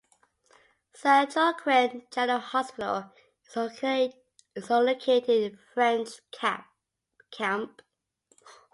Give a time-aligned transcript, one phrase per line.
[0.95, 3.11] San Joaquin General Hospital
[4.55, 6.19] is located in French
[7.29, 7.83] Camp.